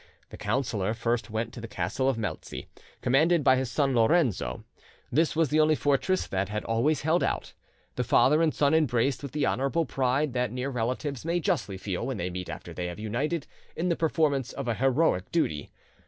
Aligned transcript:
The 0.29 0.37
counsellor 0.37 0.95
first 0.95 1.29
went 1.29 1.53
to 1.53 1.61
the 1.61 1.67
castle 1.67 2.09
of 2.09 2.17
Melzi, 2.17 2.67
commanded 3.01 3.43
by 3.43 3.55
his 3.55 3.69
son 3.69 3.93
Lorenzo: 3.93 4.63
this 5.11 5.35
was 5.35 5.49
the 5.49 5.59
only 5.59 5.75
fortress 5.75 6.25
that 6.25 6.49
had 6.49 6.63
always 6.65 7.01
held 7.01 7.21
out. 7.23 7.53
The 7.97 8.03
father 8.03 8.41
and 8.41 8.51
son 8.51 8.73
embraced 8.73 9.21
with 9.21 9.31
the 9.31 9.45
honourable 9.45 9.85
pride 9.85 10.33
that 10.33 10.51
near 10.51 10.71
relatives 10.71 11.23
may 11.23 11.39
justly 11.39 11.77
feel 11.77 12.03
when 12.07 12.17
they 12.17 12.31
meet 12.31 12.49
after 12.49 12.73
they 12.73 12.87
have 12.87 12.97
united 12.97 13.45
in 13.75 13.89
the 13.89 13.95
performance 13.95 14.53
of 14.53 14.67
a 14.67 14.73
heroic 14.73 15.31
duty. 15.31 15.69